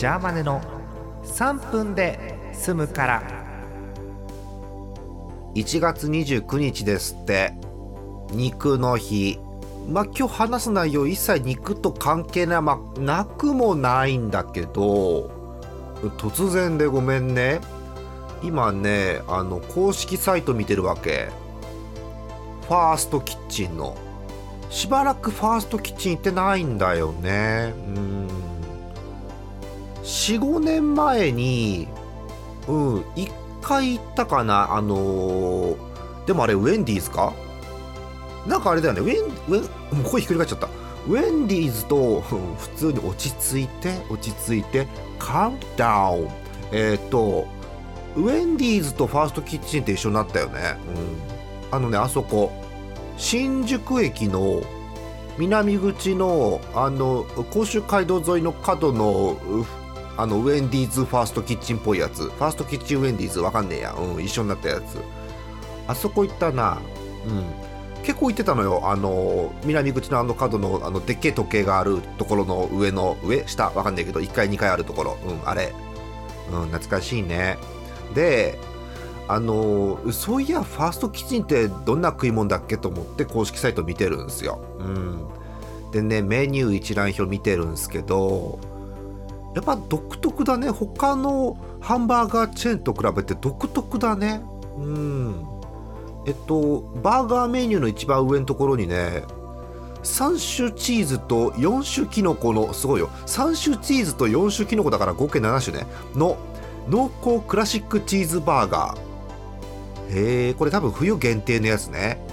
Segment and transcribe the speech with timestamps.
[0.00, 0.62] ジャーマネの
[1.24, 3.22] 3分で済むから。
[5.54, 7.52] 1月29日ですって。
[8.30, 9.38] 肉の日。
[9.90, 12.62] まあ今日話す内容一切肉と関係ない。
[12.62, 15.30] まなくもないんだけど。
[16.16, 17.60] 突然でごめんね。
[18.42, 21.28] 今ねあの公式サイト見てるわけ。
[22.66, 23.98] ファーストキッチンの。
[24.70, 27.74] しばらくファーストキッチン行ってないんだよね。
[27.94, 28.19] うん。
[30.10, 31.86] 45年前に
[32.66, 33.30] うん1
[33.62, 35.90] 回行ったかなあのー
[36.26, 37.32] でもあれウェンディーズか？
[38.46, 40.68] なんかあれだよねウェンウェンもう声ひっくり返っちゃった。
[41.08, 44.86] ウェンディーズと普通に落ち着いて落ち着いて
[45.18, 46.28] カウントダウン
[46.72, 47.48] えっ、と
[48.16, 50.76] ウェンディーズとファーストキッチンって一緒になったよね、
[51.72, 52.52] うん、あのねあそこ
[53.16, 54.62] 新宿駅の
[55.38, 59.38] 南口のあの甲州街道沿いの角の
[60.20, 62.24] あのウェンディーズファーストキッチンっぽいやつ。
[62.24, 64.98] ファーストキッチンウェンディーズわかんねえや、うん、一緒になったやつ。
[65.88, 66.78] あそこ行ったな。
[67.26, 68.02] うん。
[68.02, 68.82] 結構行ってたのよ。
[68.84, 73.46] あの南口のあの角のあのでっけえ時計があるところの上の上？
[73.46, 73.70] 下？
[73.70, 74.20] わかんないけど。
[74.20, 75.16] 1階2階あるところ。
[75.26, 75.72] うんあれ。
[76.52, 77.56] うん懐かしいね。
[78.14, 78.58] で
[79.26, 84.60] あのそういやファーストキッチンってどんな食い物だっけと思って公式サイト見てるんですよ。
[84.80, 85.24] うん。
[85.92, 88.58] でねメニュー一覧表見てるんですけど
[89.54, 90.70] やっぱ独特だね。
[90.70, 94.42] 他のハンバーガーチェーンと比べて独特だね。
[94.76, 95.46] うん。
[96.26, 99.22] えっとバーガーメニューの一番上のところにね
[100.02, 103.08] 3種チーズと4種キノコのすごいよ。
[103.26, 105.86] 3種チーズと4種キノコだから合計7種ね。
[106.14, 106.36] の
[106.88, 109.10] 濃厚クラシックチーズバーガー。
[110.12, 112.24] へえこれ多分冬限定のやつね。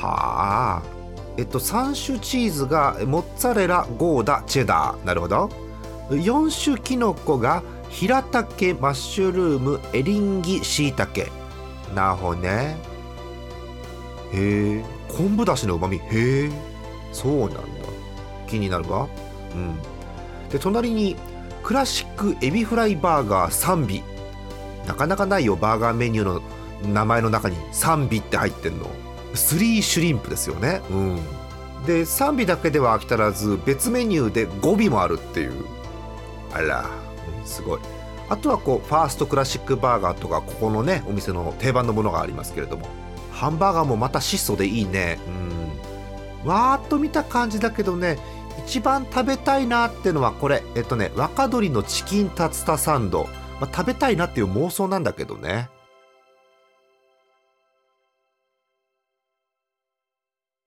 [0.00, 0.82] はあ
[1.36, 5.06] えっと3種チーズがモッツァレラゴーダチェダー。
[5.06, 5.50] なるほど。
[6.10, 11.30] 4種キノコがヒラタケマッシュルームエリンギシイタケ。
[11.94, 12.76] なほね。
[14.32, 14.84] へえ。
[15.08, 16.00] 昆布だしのうまみへ
[16.44, 16.50] え。
[17.12, 17.60] そうなんだ。
[18.46, 19.08] 気になるわ。
[19.54, 19.78] うん。
[20.50, 21.16] で隣に
[21.62, 24.86] クラシックエビフライバーガー3尾。
[24.86, 26.42] なかなかないよバーガーメニューの
[26.92, 28.86] 名前の中に3尾って入ってんの。
[29.34, 30.80] 3シュリンプですよね。
[30.90, 31.16] うん。
[31.86, 35.64] で3尾だけでは飽き足らず別メニューで5尾もあるっていう。
[36.52, 36.86] あら、
[37.44, 37.80] すごい。
[38.28, 42.86] あとはこうファーストクラシックバーガーとかここのねお店の定番のものがありますけれども
[43.32, 45.18] ハンバーガーもまた質素でいいね。
[46.44, 46.48] うん。
[46.48, 48.18] わーっと見た感じだけどね
[48.66, 53.24] 一番食べたいなってのはこれえっとね若鶏のチキンタツタサンド、
[53.60, 55.70] まあ、食べたいなっていう妄想なんだけどね。